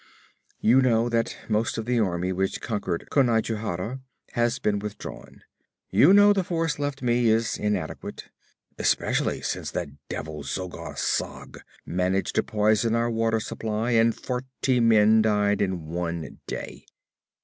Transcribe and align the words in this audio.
'You 0.59 0.81
know 0.81 1.09
that 1.09 1.37
most 1.47 1.77
of 1.77 1.85
the 1.85 1.99
army 1.99 2.33
which 2.33 2.59
conquered 2.59 3.07
Conajohara 3.11 3.99
has 4.31 4.57
been 4.57 4.79
withdrawn. 4.79 5.43
You 5.91 6.11
know 6.11 6.33
the 6.33 6.43
force 6.43 6.79
left 6.79 7.03
me 7.03 7.27
is 7.27 7.55
inadequate, 7.55 8.29
especially 8.79 9.41
since 9.41 9.69
that 9.69 9.89
devil 10.09 10.41
Zogar 10.41 10.97
Sag 10.97 11.59
managed 11.85 12.33
to 12.33 12.41
poison 12.41 12.95
our 12.95 13.11
water 13.11 13.39
supply, 13.39 13.91
and 13.91 14.15
forty 14.17 14.79
men 14.79 15.21
died 15.21 15.61
in 15.61 15.85
one 15.85 16.39
day. 16.47 16.83